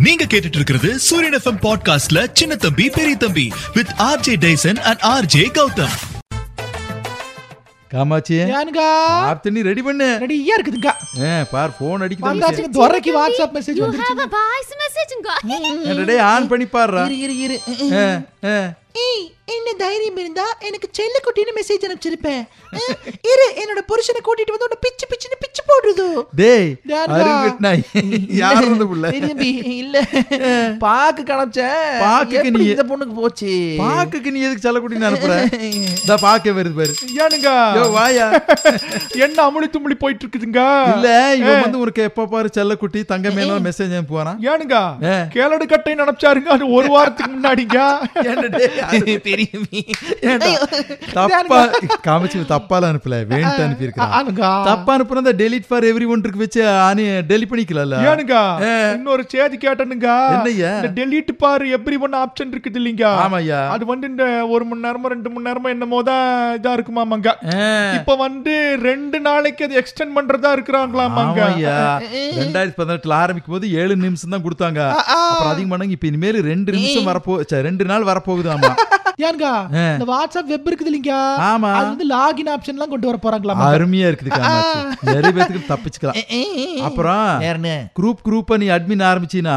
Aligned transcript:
நீங்க 0.00 0.24
கேட்டுட்டு 0.24 0.54
இருக்கிறது 0.54 0.98
சூரியன் 0.98 1.34
எஃப்எம் 1.34 1.60
பாட்காஸ்ட்ல 1.62 2.32
Chinna 2.32 2.56
Thambi 2.56 2.90
Periya 2.90 3.16
Thambi 3.16 3.44
with 3.74 3.92
RJ 3.98 4.34
Tyson 4.36 4.78
and 4.80 5.02
RJ 5.06 5.44
Gautham. 5.50 5.94
Kamakshi 7.90 8.34
ஏனுங்கா 8.34 8.86
ஆப்தண்ணி 9.26 9.62
ரெடி 9.62 9.82
பண்ணு. 9.82 10.08
ரெடியா 10.20 10.54
இருக்குதுங்க. 10.56 10.90
ஏ, 11.20 11.44
பார் 11.50 11.76
போன் 11.76 12.00
அடிக்குது 12.00 12.28
வந்தாச்சுங்க 12.28 12.70
துறைக்கு 12.70 13.12
வாட்ஸ்அப் 13.18 13.54
மெசேஜ் 13.56 13.80
வந்துருச்சு 13.82 14.12
have 14.12 14.24
a 14.26 14.30
voice 14.36 14.72
message 14.82 15.12
உங்க 15.14 16.04
டே 16.04 16.18
ஆன் 16.18 16.48
பண்ணி 16.48 16.66
பாருடா 16.66 17.04
இரு 17.18 17.38
இரு 17.38 17.60
இரு. 17.78 18.00
ஏய் 18.48 19.24
என்ன 19.48 19.72
தைரியம் 19.80 20.18
இருந்தா 20.18 20.44
எனக்கு 20.60 20.88
செல்ல 20.92 21.16
குட்டின்னு 21.18 21.52
மெசேஜ் 21.56 21.84
அனுப்பிச்சிருப்பேன் 21.86 22.44
இரு 23.30 23.44
என்னோட 23.60 23.80
புருஷனை 23.90 24.20
கூட்டிட்டு 24.20 24.54
வந்து 24.54 24.66
உன்னை 24.66 24.78
பிச்சு 24.80 25.06
பிச்சுன்னு 25.10 25.36
பிச்சு 25.42 25.62
போடுறது. 25.66 26.06
டேய் 26.34 26.70
யாருடா? 26.86 27.18
அருங்கட் 27.18 27.60
நாய் 27.60 27.82
யார் 28.38 28.64
புள்ள? 28.82 29.10
தம்பி 29.24 29.50
இல்ல. 29.74 29.96
பாக்கு 30.78 31.22
கணச்சேன் 31.24 31.84
பாக்குக்கு 32.02 32.52
நீ- 32.54 32.68
இந்த 32.68 32.86
பொண்ணுக்கு 32.90 33.14
போச்சு? 33.14 33.52
பாக்குக்கு 33.78 34.32
நீ 34.32 34.40
எதுக்கு 34.40 34.64
செல்லக்குட்டி 34.66 35.06
அனுப்புற? 35.10 35.36
இந்த 36.00 36.16
பாக்க 36.24 36.54
வருது 36.58 36.74
பாரு. 36.74 36.94
ஏனுங்க? 37.20 37.52
யோ 37.78 37.84
வாயா. 37.92 38.26
என்ன 39.26 39.38
அமுளி 39.46 39.68
தும்ளி 39.70 39.96
போயிட்டு 39.96 40.24
இருக்குதுங்க 40.24 40.64
இல்ல 40.94 41.08
இவன் 41.40 41.64
வந்து 41.64 41.82
உனக்கு 41.82 42.08
எப்ப 42.10 42.26
பாரு 42.28 42.50
செல்லக்குட்டி 42.56 43.02
தங்க 43.06 43.30
மேல 43.36 43.60
மெசேஜ் 43.66 43.94
அனுப்புவானா 43.94 44.34
ஏனுங்க. 44.50 44.76
கேளடு 45.34 45.66
கட்டை 45.68 45.94
நினைச்சாருங்க 45.96 46.50
அது 46.56 46.72
ஒரு 46.76 46.90
வாரத்துக்கு 46.94 47.32
முன்னாடிங்க. 47.32 47.78
ஏன்டா? 50.26 50.50
தப்பா 51.16 51.58
காமிச்சு 52.06 52.38
தப்பால 52.50 52.88
அனுப்பல 52.90 53.16
வேண்டு 53.30 53.62
அனுப்பி 53.64 53.90
ஆனுங்கா 54.10 54.50
தப்பா 54.68 54.92
அனுப்புனா 54.96 55.22
இந்த 55.24 55.34
டெலிட் 55.40 55.68
ஃபார் 55.68 55.86
எவ்ரி 55.90 56.06
ஒன் 56.12 56.22
இருக்கு 56.24 56.44
வச்சு 56.44 56.62
ஆனி 56.86 57.04
டெலிட் 57.30 57.50
பண்ணிக்கலாம்ல 57.50 57.98
ஏனுங்க 58.10 58.36
இன்னொரு 58.96 59.22
செய்தி 59.32 59.56
கேட்டனுங்க 59.58 60.08
என்னய்யா? 60.36 60.72
இந்த 60.78 60.90
டெலீட் 60.98 61.32
பாரு 61.42 61.66
எவ்ரி 61.76 61.98
ஒன் 62.02 62.16
ஆப்ஷன் 62.20 62.52
இருக்குது 62.52 62.78
இல்லைங்க 62.80 63.04
ஆமாய்யா. 63.22 63.60
அது 63.74 63.84
வந்து 63.90 64.06
இந்த 64.12 64.24
ஒரு 64.54 64.64
மணி 64.66 64.84
நேரமோ 64.86 65.10
ரெண்டு 65.12 65.30
மணி 65.32 65.46
நேரமோ 65.48 65.68
என்னமோ 65.74 65.98
தான் 66.04 66.26
இதா 66.58 66.72
இருக்குமாமாங்க. 66.76 67.28
இப்ப 67.98 68.16
வந்து 68.18 68.54
ரெண்டு 68.86 69.18
நாளைக்கு 69.26 69.64
அது 69.66 69.78
எக்ஸ்டெண்ட் 69.80 70.16
பண்றதா 70.16 70.50
இருக்கிறாங்களாமாங்க 70.56 71.38
ஆமாய்யா 71.38 71.76
ரெண்டாயிரத்தி 72.40 72.78
பதினெட்டுல 72.80 73.16
ஆரம்பிக்கும் 73.20 73.56
போது 73.56 73.66
ஏழு 73.80 73.94
நிமிஷம் 74.02 74.34
தான் 74.34 74.44
கொடுத்தாங்க 74.46 74.80
அப்புறம் 74.96 75.52
அதிகம் 75.52 75.72
பண்ணாங்க 75.72 75.96
இப்ப 75.96 76.08
இனிமேல் 76.10 76.40
ரெண்டு 76.50 76.70
நிமிஷம் 76.76 77.08
வரப்போ 77.10 77.34
ரெண்டு 77.68 77.84
நாள் 77.90 78.08
வரப்போகுது 78.16 78.50
ஆமா 78.52 78.72
ஏனுங்கா 79.20 79.50
ஆ. 79.74 79.82
இந்த 79.90 80.06
வாட்ஸ்அப் 80.06 80.48
வெப் 80.48 80.66
இருக்குது 80.68 80.90
இல்லைங்க? 80.90 81.12
ஆமா. 81.44 81.68
அது 81.72 81.86
வந்து 81.86 82.06
லாகின் 82.08 82.50
ஆப்ஷன்லாம் 82.54 82.90
கொண்டு 82.90 83.06
வர 83.06 83.18
போறாங்களா 83.22 83.54
அருமையா 83.68 84.08
இருக்குது 84.08 84.30
நிறைய 85.08 85.30
பேத்துக்கு 85.30 85.70
தப்பிச்சுக்கலாம். 85.70 86.18
அப்புறம் 86.82 87.24
குரூப் 87.96 88.20
குரூப் 88.26 88.52
நீ 88.56 88.68
அட்மின் 88.68 89.04
ஆரம்பிச்சினா? 89.06 89.56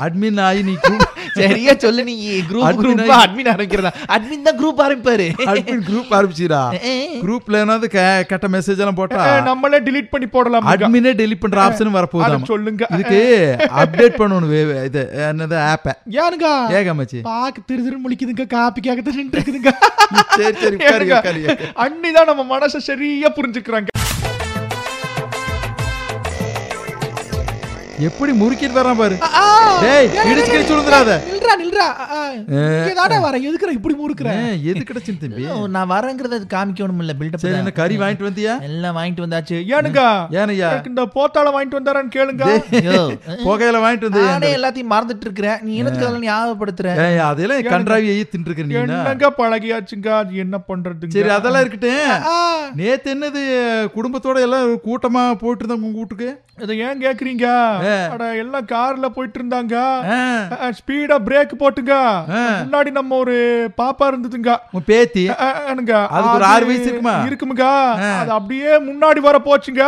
அட்மின் 0.00 0.40
ஆகி 0.40 0.62
நீ 0.62 0.74
group- 0.84 1.10
சரியா 1.38 1.72
சொல்லு 1.78 2.02
நீ 2.04 2.14
குரூப் 2.48 2.66
Admin 2.68 2.82
குரூப் 2.82 3.12
அட்மின் 3.18 3.50
ஆரம்பிக்கிறதா 3.52 3.92
அட்மின் 4.14 4.44
தான் 4.44 4.58
குரூப் 4.58 4.80
ஆரம்பிப்பாரு 4.84 5.26
அட்மின் 5.46 5.84
குரூப் 5.88 6.12
ஆரம்பிச்சிரா 6.16 6.62
குரூப்ல 7.20 7.60
ஏதாவது 7.62 7.88
கெட்ட 8.30 8.46
மெசேஜ் 8.54 8.82
எல்லாம் 8.82 8.98
போட்டா 8.98 9.24
நம்மளே 9.48 9.80
delete 9.86 10.10
பண்ணி 10.12 10.28
போடலாம் 10.30 10.68
அட்மினே 10.72 11.12
டெலிட் 11.20 11.42
பண்ற 11.42 11.60
ஆப்ஷன் 11.64 11.96
வரப்போகுது 11.96 12.26
அதை 12.28 12.38
சொல்லுங்க. 12.50 12.82
இதுக்கு 12.94 13.20
அப்டேட் 13.80 14.18
வே- 14.52 14.84
இது 14.86 15.02
என்னது 15.26 15.56
ஆப்ப 15.66 15.94
ஏனுங்கா 16.20 16.54
ஏகாமச்சி 16.78 17.20
பாக்கு 17.26 17.60
திரு 17.64 17.82
திரு 17.82 17.98
முழிக்குதுங்க 18.02 18.46
காப்பிக்காக 18.54 19.02
தான் 19.02 19.18
நின்று 19.18 19.38
இருக்குதுங்க 19.38 19.72
சரி 20.36 20.56
சரி 20.62 20.76
உட்காரு 21.10 21.42
அன்னிதான் 21.84 22.30
நம்ம 22.30 22.44
மனசை 22.52 22.80
சரியா 22.86 23.30
புரிஞ்சுக்கிறாங்க 23.36 23.90
எப்படி 28.06 28.32
முறுக்கிட்டு 28.40 28.76
வரான் 28.78 28.98
பாரு. 29.00 29.16
டேய் 29.82 30.06
இடிச்சு 30.30 30.50
கிடிச்சு 30.54 30.72
விழுந்துடாத 30.72 31.12
நில்றா 31.28 31.52
நில்றா. 31.60 31.86
இங்கதானே 32.78 33.18
வரேன். 33.24 33.44
எதுக்குற 33.48 33.70
இப்படி 33.76 33.94
முறுக்குற? 34.00 34.28
ஏன், 34.40 34.58
எது 34.70 34.82
கிடைச்சுன்னு 34.88 35.20
தம்பி? 35.22 35.44
நான் 35.76 35.90
வரேங்கிறத 35.92 36.36
அது 36.40 36.46
காமிக்கணும் 36.54 37.00
இல்ல 37.04 37.12
பில்டப் 37.20 37.42
சரி 37.44 37.58
என்ன 37.60 37.72
கறி 37.78 37.96
வாங்கிட்டு 38.02 38.26
வந்தியா? 38.28 38.54
எல்லாம் 38.68 38.96
வாங்கிட்டு 38.98 39.24
வந்தாச்சு. 39.24 39.56
ஏனுங்க? 39.76 40.02
ஏனையா? 40.40 40.70
இந்த 40.90 41.04
போத்தாள 41.16 41.52
வாங்கிட்டு 41.56 41.78
வந்தாரான்னு 41.80 42.14
கேளுங்க. 42.16 42.44
புகையில 43.46 43.80
வாங்கிட்டு 43.84 44.10
நானே 44.16 44.26
வந்து 44.34 44.50
எல்லாத்தையும் 44.58 44.92
மறந்துட்டு 44.94 45.26
இருக்கிறேன் 45.28 45.58
நீ 45.68 45.74
எனக்கு 45.82 46.02
அதெல்லாம் 46.04 46.26
ஞாபகப்படுத்துற 46.28 46.90
ஏய், 47.06 47.22
அதெல்லாம் 47.30 47.62
கன்றாவி 47.74 48.10
ஐயே 48.14 48.26
தின்றுக்க 48.34 48.68
நீ 48.70 48.76
என்னங்க 48.82 49.30
பழகியாச்சுங்க? 49.40 50.10
அது 50.22 50.42
என்ன 50.46 50.56
பண்றதுங்க? 50.70 51.14
சரி 51.18 51.32
அதெல்லாம் 51.38 51.64
இருக்கட்டும். 51.64 52.74
நேத்து 52.80 53.14
என்னது 53.16 53.42
குடும்பத்தோட 53.96 54.38
எல்லாம் 54.48 54.68
கூட்டமா 54.88 55.24
போயிட்டு 55.44 55.62
இருந்தாங்க 55.64 55.88
உங்க 55.90 56.00
வீட்டுக்கு? 56.02 56.30
இதை 56.64 56.74
ஏன் 56.84 57.00
கேக்குறீங்க? 57.04 57.46
அட 58.12 58.26
எல்லாம் 58.42 58.66
கார்ல 58.70 59.06
போயிட்டு 59.16 59.38
இருந்தாங்க 59.38 59.74
ஸ்பீடா 60.78 61.16
பிரேக் 61.26 61.52
போட்டுங்க. 61.62 61.94
முன்னாடி 62.62 62.90
நம்ம 62.98 63.16
ஒரு 63.22 63.34
பாப்பா 63.80 64.04
இருந்ததுங்க. 64.10 64.52
பேத்தி. 64.90 65.24
அதுக்கு 65.34 66.36
ஒரு 66.36 66.46
ஆறு 66.52 66.64
வயசு 66.68 66.86
இருக்குமா? 66.90 67.14
இருக்குமுங்க. 67.28 67.66
அது 68.20 68.32
அப்படியே 68.38 68.70
முன்னாடி 68.86 69.22
வர 69.26 69.40
போச்சுங்க. 69.48 69.84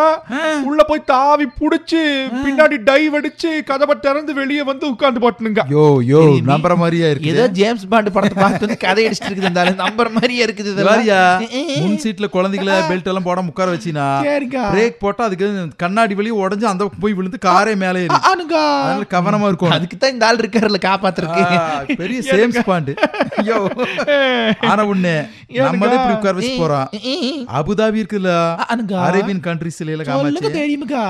உள்ள 0.70 0.82
போய் 0.90 1.02
தாவி 1.12 1.46
புடிச்சு 1.60 2.02
பின்னாடி 2.44 2.78
டைவ் 2.90 3.16
அடிச்சு 3.20 3.52
கதவை 3.70 3.96
திறந்து 4.06 4.34
வெளியே 4.40 4.64
வந்து 4.70 4.86
உட்கார்ந்து 4.92 5.24
போட்டுனுங்க. 5.24 5.64
யோ 5.76 5.86
யோ 6.10 6.20
நம்புற 6.50 6.76
மாதிரியா 6.82 7.08
ஏதோ 7.08 7.14
இருக்கு 7.14 7.56
ஜேம்ஸ் 7.60 7.88
பாண்ட் 7.94 8.14
படத்தை 8.18 8.38
பார்த்து 8.44 8.64
வந்து 8.66 8.78
கதை 8.86 9.06
அடிச்சிட்டு 9.06 9.30
இருக்குது 9.30 9.50
இந்த. 9.52 9.64
நம்புற 9.82 10.08
மாதிரியே 10.18 10.44
இருக்குது 10.48 10.76
முன் 11.86 11.98
சீட்ல 12.04 12.28
குழந்தைகளை 12.36 12.76
பெல்ட் 12.92 13.10
எல்லாம் 13.14 13.28
போடாம 13.30 13.52
உட்கார 13.54 13.76
வச்சினா. 13.76 14.06
பிரேக் 14.76 15.02
போட்டா 15.06 15.24
அதுக்கு 15.30 15.48
கண்ணாடி 15.86 16.14
வழி 16.20 16.30
உடைஞ்சு 16.42 16.57
அந்த 16.66 16.82
பக்கம் 16.84 17.00
போய் 17.00 17.12
விழுந்து 17.12 17.38
காரே 17.42 17.76
மேலே 17.76 18.06
அதனால 18.06 19.04
கவனமா 19.10 19.46
இருக்கும். 19.46 19.70
அதுக்கு 19.70 19.96
தான் 19.96 20.12
இந்த 20.12 20.26
ஆள் 20.26 20.36
இருக்காருல்ல 20.36 20.80
காப்பாத்துறதுக்கு. 20.88 21.94
பெரிய 21.96 22.20
சேம்ஸ் 22.32 22.58
பாண்டு. 22.66 22.94
ஐயோ. 23.36 23.58
ஆனா 24.60 24.86
ஒண்ணு 24.86 25.14
நம்ம 25.50 25.82
தான் 25.82 25.94
இப்படி 25.96 26.14
உட்கார 26.16 26.34
வச்சு 26.36 26.50
போறோம் 26.56 26.88
அபுதாபி 27.58 27.98
இருக்குல்ல. 28.00 28.32
அரேபியன் 29.04 29.40
கண்ட்ரிஸ்ல 29.46 29.92
எல்லாம் 29.92 30.08
காமாச்சு 30.08 30.50
தெரியுமுக்கா 30.56 31.04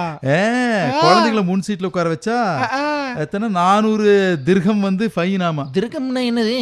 குழந்தைகளை 1.00 1.43
முன் 1.49 1.65
சீட்ல 1.66 1.91
உட்கார 1.91 2.09
வச்சா 2.12 2.37
எத்தனை? 3.22 3.47
நானூறு 3.56 4.10
திர்கம் 4.49 4.82
வந்து 4.87 5.04
ஃபைன் 5.15 5.44
ஆமா. 5.47 5.65
திருக்கம்னா 5.76 6.22
என்னது? 6.28 6.54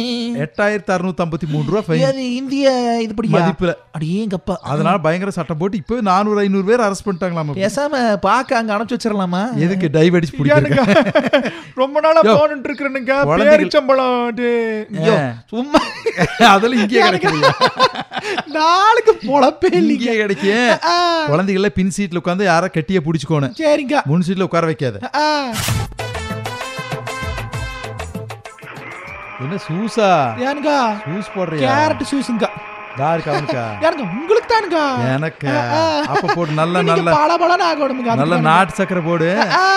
எட்டாயிரத்தி 0.45 0.93
அறுநூத்தி 0.95 1.23
ஐம்பத்தி 1.25 1.49
மூணு 1.51 1.67
ரூபா 1.69 1.83
ஃபைன் 1.87 2.21
இந்திய 2.37 2.65
இதுபடியா 3.05 3.35
மதிப்புல. 3.37 3.73
அடியேங்கப்பா 3.97 4.55
அதனால 4.71 4.97
பயங்கர 5.05 5.31
சட்டம் 5.37 5.61
போட்டு 5.61 5.81
இப்போ 5.81 6.01
நானூறு 6.09 6.41
ஐநூறு 6.43 6.67
பேர் 6.67 6.85
அரெஸ்ட் 6.87 7.07
பண்ணிட்டாங்களாமா 7.07 7.55
பேசாம 7.59 7.93
பாக்க 8.25 8.59
அங்க 8.59 8.73
அனுப்பிச்சு 8.75 8.97
வச்சிடலாமா 8.97 9.43
எதுக்கு 9.65 9.89
டைவ் 9.95 10.17
அடிச்சு 10.17 10.35
ஏனுங்க 10.57 10.81
பிடிக்கிறாங்க 10.81 11.53
ரொம்ப 11.77 11.97
நாளா. 12.01 12.21
போனுட்டு 12.31 12.67
இருக்கிறேனுங்க. 12.69 13.13
ஐயோ, 14.97 15.15
சும்மா. 15.51 15.81
அதெல்லாம் 16.51 16.79
இங்கே 16.81 17.01
கிடைக்குது 17.01 17.39
நாளுக்கு 18.57 19.13
பொழப்பே 19.27 19.69
இல்லைங்க. 19.79 20.13
கிடைக்கும் 20.21 21.29
குழந்தைகள 21.31 21.69
பின் 21.79 21.93
சீட்ல 21.97 22.21
உட்காந்து 22.21 22.43
யாரா 22.51 22.67
கட்டிய 22.67 23.01
பிடிச்சுக்கோணும் 23.05 23.55
சரிங்க. 23.61 24.01
முன் 24.11 24.25
சீட்ல 24.27 24.47
உட்கார 24.49 24.65
வைக்காத. 24.71 24.95
என்ன 29.43 29.57
சூசா? 29.67 30.09
ஏனுங்க? 30.47 30.71
சூஸ் 31.07 31.33
போடுறியா? 31.35 31.67
கேரட் 31.67 32.07
சூஸுங்க. 32.11 32.45
யாருக்கு 32.99 33.31
அவனுக்கா? 33.31 33.63
உங்களுக்கு 34.11 34.49
தானுங்க 34.51 34.79
எனக்கு. 35.11 35.49
அப்ப 36.11 36.25
போடு 36.31 36.51
நல்ல 36.59 36.81
நல்ல 36.83 37.09
பலன்னு 37.35 37.65
ஆகணுமுங்க 37.67 38.13
நல்ல 38.19 38.35
நாட்டு 38.47 38.73
சக்கரை 38.77 39.01
போடு. 39.03 39.27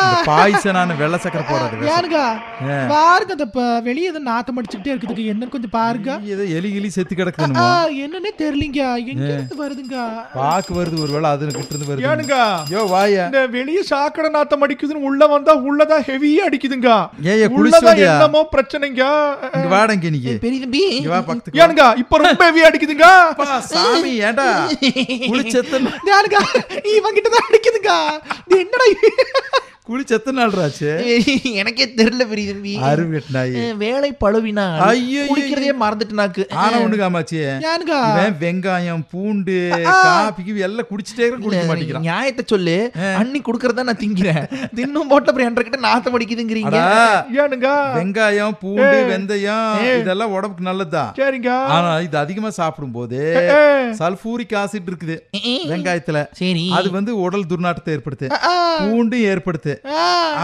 இந்த 0.03 0.21
பாய்சனான 0.29 0.97
வெள்ளை 1.01 1.19
சக்கரை 1.21 1.45
போடாது 1.47 1.77
ஆ. 1.83 2.77
பாருங்க 2.91 3.35
அந்த 3.37 3.47
வெளியே 3.85 4.09
ஏதோ 4.09 4.21
நாத்தம் 4.27 4.59
அடிச்சுக்கிட்டே 4.59 4.93
இருக்குதுங்க. 4.93 5.25
என்னன்னு 5.33 5.55
கொஞ்சம் 5.55 5.75
பாருங்க. 5.77 6.11
ஏதோ 6.33 6.45
எலி 6.57 6.71
கிளி 6.73 6.91
செத்து 6.91 7.15
ஆ, 7.15 7.21
கிடக்குதுன்னு 7.21 7.67
என்னன்னே 8.05 8.33
தெரியலீங்க. 8.41 8.81
எங்க 9.05 9.27
இருந்து 9.31 9.59
வருதுங்க? 9.61 9.97
பாக்கு 10.35 10.73
வருது 10.75 11.03
ஒருவேளை 11.05 11.29
அது 11.31 11.51
கிட்ட 11.51 11.75
இருந்து 11.75 11.91
வருது 11.91 12.09
ஏனுங்க? 12.11 12.39
யோ 12.75 12.83
வாயா. 12.91 13.25
இந்த 13.27 13.43
வெளிய 13.55 13.81
சாக்கடை 13.91 14.31
நாத்தம் 14.37 14.65
அடிக்குதுன்னு 14.67 15.07
உள்ள 15.09 15.23
வந்தா 15.29 15.55
உள்ளதான் 15.67 16.05
ஹெவியா 16.09 16.45
அடிக்குதுங்க. 16.49 16.91
ஏய் 17.31 17.47
குளிச்சு 17.55 17.85
என்னமோ 18.07 18.43
பிரச்சனைங்க. 18.55 19.03
இங்க 19.55 19.69
வாடங்க 19.75 20.11
நீங்க 20.11 20.37
பெரிய 20.45 20.61
தம்பி. 20.65 20.85
இங்க 20.99 21.11
வா 21.11 21.21
பக்கத்துக்கு 21.23 21.59
வா. 21.59 21.65
ஏனுங்க 21.65 21.87
இப்ப 22.03 22.23
ரொம்ப 22.23 22.43
ஹெவியா 22.49 22.69
அடிக்குதுங்க. 22.71 23.07
சாமி 23.71 24.13
ஏண்டா? 24.21 24.47
குளிச்செத்தன் 25.27 25.89
ஏனுங்க 26.11 26.39
இவன் 26.95 27.17
கிட்ட 27.17 27.29
தான் 27.31 27.49
இது 29.91 29.99
என்னடா 29.99 30.15
குளிச்செத்தன் 30.15 30.39
நாள்ராச்சு 30.41 30.91
எனக்கே 31.61 31.85
தெரியல 31.99 32.25
பெரிய 32.31 32.53
தம்பி 32.53 32.73
நாய். 33.37 33.55
வேலை 33.83 34.11
பழுவினா 34.23 34.65
ஐயையோ. 34.89 35.23
குளிக்கிறதே 35.31 35.73
மறந்துட்டுனாக்கு 35.83 36.43
ஆனா 36.63 36.77
ஒண்ணு 36.85 36.97
காமாச்சி 37.01 37.39
ஏனுங்க 37.71 37.95
இவன் 38.11 38.37
வெங்காயம் 38.43 39.03
பூண்டு 39.13 39.57
காப்பிக்கு 39.87 40.65
எல்லாம் 40.67 40.89
குடிச்சிட்டே 40.91 41.29
குடிக்க 41.33 41.65
மாட்டேங்கிறான். 41.71 42.07
நியாயத்தை 42.09 42.45
சொல்லு. 42.53 42.77
அண்ணி 43.21 43.41
குடுக்கறதா 43.49 43.87
நான் 43.89 44.01
திங்கிறேன். 44.05 44.45
தின்னும் 44.79 45.11
போட்ட 45.13 45.29
அப்புறம் 45.31 45.49
என்ற 45.51 45.63
கிட்ட 45.67 45.81
நாத்தம் 45.87 46.17
அடிக்குதுங்கிறீங்க. 46.19 46.77
அடா, 46.83 46.95
ஏனுங்க? 47.43 47.69
வெங்காயம் 47.99 48.57
பூண்டு 48.63 48.99
வெந்தயம் 49.13 49.75
இதெல்லாம் 50.03 50.35
உடம்புக்கு 50.37 50.69
நல்லதுதான். 50.71 51.13
சரிங்க. 51.21 51.51
ஆனா 51.77 51.91
இது 52.07 52.19
அதிகமா 52.25 52.51
சாப்பிடும் 52.61 52.97
போது 52.99 53.21
சல்பூரிக் 54.01 54.57
ஆசிட் 54.63 54.91
இருக்குது 54.91 55.19
வெங்காயத்துல. 55.73 56.19
சரி. 56.43 56.65
அது 56.79 56.91
வந்து 56.99 57.13
உடல் 57.27 57.49
துர்நாற்றத்தை 57.53 57.95
ஏற்படுத்து. 57.97 58.27
பூண்டும் 58.83 59.27
ஏற்படுத்து. 59.33 59.73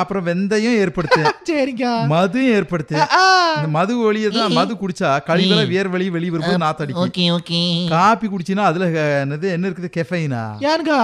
அப்புறம் 0.00 0.25
வெந்தயம் 0.29 0.77
ஏற்படுத்து. 0.83 1.21
சரிங்க 1.50 1.85
மது 2.12 2.41
ஏற்படுத்து. 2.56 2.94
இந்த 3.56 3.69
மது 3.77 3.94
ஒளியை 4.09 4.29
தான் 4.37 4.55
மது 4.59 4.75
குடிச்சா 4.83 5.11
கழிவுல 5.29 5.62
வேர் 5.73 5.91
வழி 5.94 6.06
வெளிய 6.15 6.31
வரும்போது 6.35 6.62
நாத்தடிக்கும். 6.65 7.12
காப்பி 7.94 8.27
குடிச்சினா 8.33 8.65
அதுல 8.71 8.87
என்னது 9.25 9.47
என்ன 9.56 9.69
இருக்குது? 9.69 9.91
கெஃபைனா? 9.97 10.43
ஏனுங்க. 10.71 10.94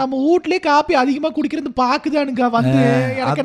நம்ம 0.00 0.20
வீட்லயே 0.26 0.60
காப்பி 0.68 0.94
அதிகமா 1.02 1.30
குடிக்கிறது 1.38 1.72
பாக்குதானுங்க 1.82 2.44
வந்து? 2.56 2.82
எனக்கு 3.22 3.44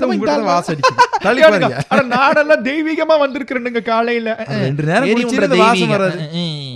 அட 1.93 2.01
நாடெல்லாம் 2.15 2.65
தெய்வீகமா 2.69 3.17
வந்திருக்கிறேனுங்க 3.23 3.83
காலையில. 3.91 4.29
ரெண்டு 4.65 4.83
நேரம் 4.89 5.09
இந்த 5.09 5.59
வாசம். 5.63 5.93
வராது. 5.95 6.19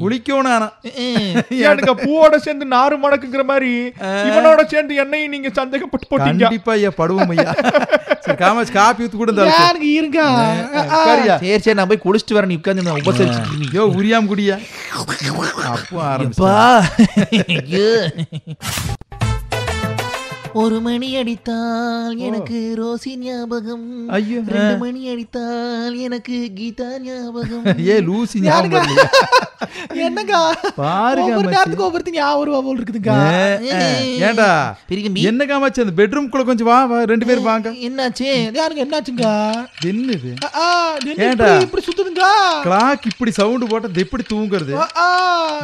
குளிக்கணும் 0.03 0.43
ஏனுங்க 1.69 1.93
பூவோட 2.03 2.35
சேர்ந்து 2.45 2.65
நாறு 2.75 2.95
மணக்குங்கிற 3.03 3.43
மாதிரி 3.51 3.71
இவனோட 4.29 4.61
சேர்ந்து 4.73 4.93
என்னையும் 5.03 5.33
நீங்க 5.35 5.49
சந்தேகப்பட்டு 5.61 6.09
போட்டீங்க. 6.11 6.43
கண்டிப்பா 6.45 6.73
ஐயா 6.77 6.91
படுவோம் 7.01 7.31
சரி 8.23 8.37
காமாச்சு 8.39 8.73
காப்பி 8.73 9.03
ஊத்து 9.03 9.17
கூட 9.17 9.31
ஆ. 9.33 9.57
உட்காரியா 10.83 11.35
சரி 11.43 11.59
சரி 11.59 11.77
நான் 11.77 11.89
போய் 11.89 12.03
குளிச்சுட்டு 12.03 12.37
வரேன். 12.37 12.51
நீ 12.51 12.57
உட்காந்து 12.57 12.85
நான் 12.85 12.99
உபசரிச்சுட்டு 13.01 13.69
யோ 13.75 13.85
உரியாம் 13.97 14.29
குடியா 14.29 14.57
அப்போ 15.71 16.01
ஆரம்பிச்சு 16.07 16.41
பா 16.41 16.55
ஐயோ. 17.51 17.87
ஒரு 20.55 20.79
மணி 20.79 21.15
அடித்தால் 21.15 22.17
எனக்கு 22.17 22.73
ரோசி 22.77 23.15
ஞாபகம். 23.15 24.09
ஐயோ. 24.09 24.39
ரெண்டு 24.47 24.77
மணி 24.77 25.09
அடித்தால் 25.09 25.97
எனக்கு 25.97 26.51
கீதா 26.55 26.99
ஞாபகம். 26.99 27.63
ஏ 27.87 27.99
லூசி 27.99 28.41
ஞாபகம்? 28.41 28.85
என்னங்க? 29.93 30.55
பாருங்க 30.75 31.35
ஒவ்வொரு 31.35 31.47
அம்மாச்சி. 31.47 31.51
நேரத்துக்கு 31.51 31.83
ஒவ்வொருத்தங்க 31.83 32.15
ஞாபகம் 32.15 32.65
போல் 32.65 32.83
இருக்குதுங்க. 32.83 33.33
ஏ, 33.63 33.65
ஏ, 33.65 34.19
ஏன்டா 34.19 34.73
பெரிய 34.87 35.05
தம்பி 35.05 35.21
என்ன 35.21 35.45
காமாச்சு 35.45 35.57
அந்த 35.57 35.91
பெட்ரூம் 35.97 36.29
குள்ள 36.29 36.45
கொஞ்சம் 36.45 36.67
வா 36.67 36.85
வா 36.85 37.03
ரெண்டு 37.03 37.25
பேரும் 37.25 37.43
வாங்க. 37.43 37.69
என்னாச்சு? 37.69 38.53
யாருங்க? 38.53 38.85
என்னாச்சுங்க? 38.85 39.51
என்னது? 39.85 40.35
ஏன்டா? 41.05 41.65
இப்படி- 41.65 41.83
சுத்துதுங்க? 41.87 42.23
கிளாக் 42.63 42.99
இப்படி 43.05 43.31
சவுண்ட் 43.31 43.69
போட்டா 43.69 43.87
இது 43.87 44.01
எப்படி 44.01 44.23
தூங்குறது. 44.33 44.85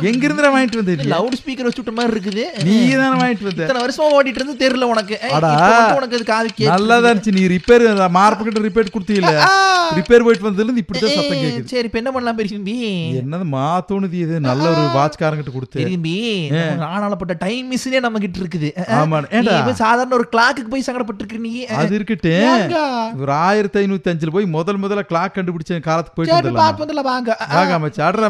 எங்க 0.01 0.25
இருந்து 0.25 0.57
வாங்கிட்டு 0.57 0.83
வந்த 0.83 0.91
லவுட் 0.91 1.39
ஸ்பீக்கர் 1.45 1.69
வச்சுட்ட 1.69 1.93
மாதிரி 1.93 2.19
இருக்குது. 2.19 2.63
நீ 2.63 2.89
தானே 2.91 3.19
வாங்கிட்டு 3.21 3.43
வந்த. 3.43 3.65
இத்தனை 3.65 3.85
வருஷமா 3.85 4.15
ஓடிட்டு 4.19 4.39
இருந்து 4.39 4.67
தெரியல. 4.67 4.79
உனக்கு. 4.91 5.15
இப்ப 5.27 5.39
மட்டும் 5.77 5.99
உனக்கு 5.99 6.17
அது 6.17 6.25
காது 6.31 6.47
கேக்குது. 6.49 6.71
நல்லா 6.73 6.95
தான் 6.99 7.11
இருந்துச்சு 7.11 7.33
நீ 7.37 7.43
ரிப்பேர் 7.53 7.85
மார்ப்பு 8.17 8.45
கிட்ட 8.47 8.61
ரிப்பேர் 8.67 8.93
கொடுத்தீல. 8.95 9.31
ரிப்பேர் 9.99 10.25
போயிட்டு 10.25 10.47
வந்ததுல 10.47 10.67
இருந்து 10.67 10.83
இப்படிதான் 10.83 11.15
சத்தம் 11.17 11.41
கேக்குது. 11.43 11.69
சரி 11.73 11.87
இப்ப 11.89 11.99
என்ன 12.01 12.11
பண்ணலாம் 12.15 12.37
பெரிய 12.39 12.55
தம்பி? 12.57 12.75
என்னது 13.21 13.47
மாத்தோணுது 13.55 14.17
இது? 14.25 14.35
நல்ல 14.47 14.65
ஒரு 14.73 14.83
வாட்ச்காரங்கிட்ட 14.97 15.53
கொடுத்து. 15.55 15.79
பெரிய 15.79 15.95
தம்பி 15.97 16.15
நமக்கு 16.53 16.87
ஆனாலப்பட்ட 16.91 17.35
டைம் 17.45 17.71
மிஸ்னே 17.73 18.01
நம்ம 18.07 18.19
கிட்ட 18.25 18.39
இருக்குது. 18.43 18.71
ஆமா, 18.99 19.19
போய் 19.67 19.79
சாதாரண 19.83 20.15
ஒரு 20.19 20.27
கிளாக்குக்கு 20.35 20.73
போய் 20.75 20.85
சங்கடப்பட்டு 20.87 21.23
இருக்க 21.23 21.43
நீ 21.47 21.53
அது 21.81 21.97
இருக்கட்டு? 21.99 22.33
ஒரு 23.23 23.33
ஆயிரத்தி 23.45 23.79
ஐநூத்தி 23.83 24.11
அஞ்சுல 24.13 24.35
போய் 24.37 24.49
முதல் 24.57 24.81
முதல்ல 24.83 25.05
கிளாக் 25.11 25.35
கண்டுபிடிச்ச 25.37 25.79
காலத்துக்கு 25.89 26.17
போயிட்டு 26.19 26.57
பார்த்து 26.61 26.83
வந்துடலாம்? 26.83 27.09
வாங்க. 27.11 27.31
வாங்க 27.55 27.73
அமைச்சு 27.79 28.01
ஆடுற 28.07 28.29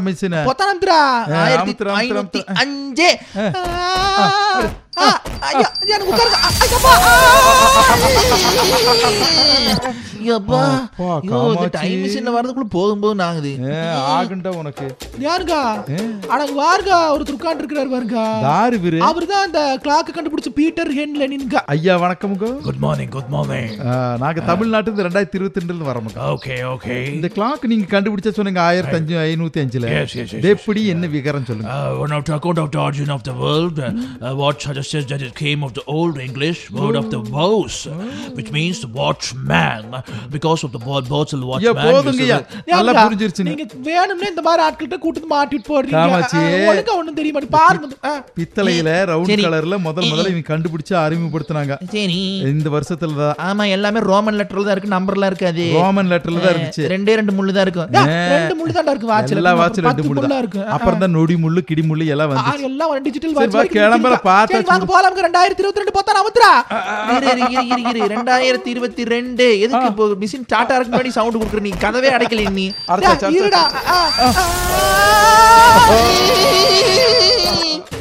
பொத்தானம்துரா 0.50 1.00
ஆ, 1.31 1.42
ஆயிரத்தி 1.44 1.74
ஐநூத்தி. 2.01 2.42
அஞ்சு. 2.62 3.09
ஆ, 4.98 5.06
ஐயா, 5.50 5.68
டைம் 11.76 12.02
மிஷின்ல 12.02 12.32
வரதுக்குள்ள 12.36 12.68
போதும் 12.74 13.02
போதும் 13.04 13.24
ஆகுது 13.26 13.52
ஆகுண்டா 14.12 14.52
உனக்கு 14.60 14.86
யாருங்க 15.24 15.56
அட 16.30 16.40
வாருங்க 16.60 16.92
ஒருத்தர் 17.14 17.38
உட்கார்ந்து 17.38 17.62
இருக்கிறாரு 17.64 17.90
பாருங்க 17.94 18.18
தாரு 18.46 18.78
விரு 18.84 19.00
அவர்தான் 19.08 19.46
அந்த 19.48 19.62
கிளாக் 19.86 20.12
கண்டுபிடிச்ச 20.12 20.52
பீட்டர் 20.60 20.92
ஹென் 20.98 21.16
லெனின்கா 21.22 21.62
ஐயா 21.76 21.96
வணக்கமுங்க 22.04 22.50
குட் 22.68 22.82
மார்னிங் 22.86 23.12
குட் 23.16 23.32
மார்னிங் 23.34 23.74
ஆ, 23.86 23.96
நாங்க 24.24 24.44
தமிழ்நாட்டுல 24.50 25.08
ரெண்டாயிரத்தி 25.08 25.40
இருபத்தி 25.40 25.62
ரெண்டுல 25.64 25.88
வரோமுங்க 25.90 26.22
ஓகே 26.34 26.58
ஓகே 26.74 26.98
இந்த 27.12 27.30
கிளாக் 27.36 27.68
நீங்க 27.72 27.88
கண்டுபிடிச்ச 27.94 28.36
சொன்னீங்க 28.38 28.62
ஆயிரத்தி 28.68 28.98
அஞ்சு 29.00 29.18
ஐநூத்தி 29.26 29.62
அஞ்சுல 29.64 29.90
Yes, 29.94 30.16
எப்படி 30.52 30.82
என்ன 30.92 31.06
விகரம் 31.14 31.50
சொல்லுங்க 31.50 31.74
one 31.96 32.10
when 32.12 32.18
I 32.18 32.24
talk 32.28 32.46
about 32.48 32.72
the 32.72 32.82
origin 32.82 33.10
of 33.12 33.22
the 33.24 33.34
world, 33.36 33.78
uh, 33.82 34.32
what 34.81 34.88
suggests 34.88 35.12
that 35.12 35.22
it 35.24 35.36
came 35.38 35.63
of 35.63 35.74
the 35.74 35.83
Old 35.89 36.18
English 36.19 36.60
word 36.74 36.95
of 36.95 37.10
the 37.10 37.19
vows, 37.30 37.75
which 38.36 38.51
means 38.51 38.78
watchman, 38.94 39.83
because 40.31 40.63
of 40.63 40.72
the 40.72 40.81
word 40.81 41.06
ஐயா 41.12 41.72
watchman. 41.80 42.45
நல்லா 42.72 42.94
நீங்க 43.48 43.63
வேணும்னே 43.88 44.28
இந்த 44.31 44.44
மாதிரி 44.48 44.62
ஆட்கள்கிட்ட 44.66 44.98
கூட்டு 45.04 45.30
மாட்டிட்டு 45.31 45.68
போடுறீங்க 45.69 45.98
காமாட்சி. 45.98 46.38
ஆ, 46.39 46.48
ஆ, 46.56 46.69
ஒழுங்கா 46.69 46.94
ஒண்ணும் 47.00 47.18
தெரிய 47.19 47.31
மாட்டேங்குது 47.33 47.57
பாருங்க 47.57 47.88
ஆ. 48.10 48.13
பித்தளையில 48.39 48.89
ரவுண்ட் 49.12 49.31
சரி. 49.31 49.44
கலர்ல 49.45 49.78
முதல் 49.88 50.10
முதல்ல 50.12 50.31
இவங்க 50.33 50.48
கண்டுபிடிச்சு 50.51 50.94
அறிமுகப்படுத்தினாங்க. 51.04 51.74
சரி. 51.94 52.19
இந்த 52.51 52.69
வருஷத்துல 52.75 53.18
தான். 53.22 53.36
ஆமா 53.48 53.63
எல்லாமே 53.78 54.01
ரோமன் 54.10 54.38
லெட்டர்ல 54.39 54.66
தான் 54.68 54.75
இருக்கு 54.78 54.94
நம்பர்லாம் 54.95 55.31
இருக்காது 55.33 55.66
ரோமன் 55.80 56.12
லெட்டர்ல 56.13 56.42
தான் 56.45 56.54
இருந்துச்சு. 56.56 56.86
ரெண்டே 56.94 57.16
ரெண்டு 57.22 57.36
முள்ளு 57.38 57.56
தான் 57.57 57.66
இருக்கும் 57.68 57.89
ரெண்டு 58.33 58.56
முள்ளு 58.60 58.75
தான்டா 58.78 58.94
இருக்கு 58.95 59.12
வாட்ச்ல. 59.13 59.38
எல்லா 59.38 59.54
வாட்ச் 59.62 59.81
ரெண்டு 59.88 60.06
முள்ளு 60.10 60.25
தான். 60.25 60.42
இருக்கு. 60.44 60.62
அப்புறம் 60.75 61.01
தான் 61.04 61.16
நொடி 61.18 61.38
முள்ளு 61.45 61.63
கிடி 61.69 61.86
முள்ளு 61.89 62.06
எல்லாம் 62.16 62.33
ஆ, 62.33 62.44
வந்து 62.44 62.68
எல்லாம் 62.69 62.95
டிஜிட்டல் 63.07 63.36
சரி, 63.36 63.54
வா, 63.54 63.63
கிளம்புற, 63.75 64.16
பார்த்தா 64.28 64.62
வாங்க 64.71 64.85
போலாம் 64.85 65.18
ரெண்டாயிரத்தி 65.21 65.62
இருபத்தி 65.62 65.81
ரெண்டு 65.81 65.95
பார்த்தா 65.95 66.18
இரு. 67.91 68.09
ரெண்டாயிரத்தி 68.13 68.69
இருபத்தி 68.73 69.03
ரெண்டு 69.12 69.47
எதுக்கு 69.59 69.89
இப்போ 69.91 70.07
மிஷின் 70.23 70.47
டாட்டா 70.53 70.75
இருக்கு 70.75 70.94
முன்னாடி 70.94 71.13
சவுண்ட் 71.18 71.39
கொடுக்குற? 71.39 71.62
நீ 71.62 71.73
கதவே 71.81 72.12
அடைக்கல 72.18 72.45
நீ. 72.53 72.68
இருடா. 73.38 73.63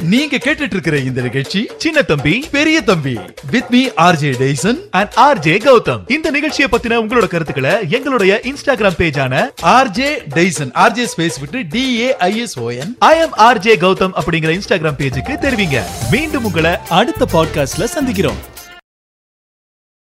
நீங்க 0.01 0.35
கேட்டுட்டு 0.35 0.69
இருக்கிற 0.69 0.97
இந்த 0.97 1.21
நிகழ்ச்சி 1.21 1.69
Chinna 1.77 2.01
Thambi 2.01 2.47
Periya 2.51 2.81
Thambi. 2.81 3.19
With 3.51 3.65
me 3.69 3.87
RJ 3.87 4.33
Daison 4.39 4.79
and 4.91 5.13
RJ 5.15 5.49
Gautham 5.49 6.11
இந்த 6.11 6.31
நிகழ்ச்சியை 6.31 6.69
பத்தின 6.71 6.91
உங்களோட 6.91 7.27
கருத்துக்களை 7.27 7.71
எங்களுடைய 7.89 8.39
இன்ஸ்டாகிராம் 8.43 8.97
பேஜான 8.97 9.49
ஆர்ஜே 9.61 10.09
டைசன் 10.35 10.71
ஆர்ஜே 10.73 11.07
ஸ்பேஸ் 11.17 11.39
விட்டு 11.39 11.65
T 11.69 11.99
A 11.99 12.15
IS 12.19 12.57
ON 12.59 12.95
I 12.99 13.19
M 13.19 13.35
RJ 13.37 13.75
Gautham 13.85 14.11
அப்படிங்கிற 14.15 14.61
இன்ஸ்டாகிராம் 14.61 14.97
பேஜுக்கு 14.97 15.37
தெரிவிங்க. 15.41 15.81
மீண்டும் 16.11 16.43
உங்களை 16.43 16.71
அடுத்த 16.89 17.27
பாட்காஸ்ட்ல 17.33 17.87
சந்திக்கிறோம். 17.99 18.60